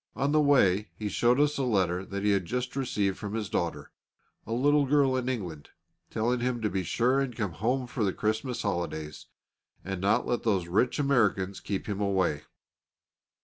On 0.15 0.31
the 0.31 0.41
way 0.41 0.89
he 0.95 1.09
showed 1.09 1.39
us 1.39 1.59
a 1.59 1.63
letter 1.63 2.03
that 2.03 2.23
he 2.23 2.31
had 2.31 2.45
just 2.47 2.75
received 2.75 3.19
from 3.19 3.35
his 3.35 3.49
daughter, 3.51 3.91
a 4.47 4.51
little 4.51 4.87
girl 4.87 5.15
in 5.15 5.29
England, 5.29 5.69
telling 6.09 6.39
him 6.39 6.59
to 6.63 6.71
be 6.71 6.81
sure 6.81 7.19
and 7.19 7.35
come 7.35 7.51
home 7.51 7.85
for 7.85 8.03
the 8.03 8.11
Christmas 8.11 8.63
holidays, 8.63 9.27
and 9.85 10.01
not 10.01 10.23
to 10.23 10.29
let 10.29 10.41
those 10.41 10.67
rich 10.67 10.97
Americans 10.97 11.59
keep 11.59 11.87
him 11.87 12.01
away. 12.01 12.41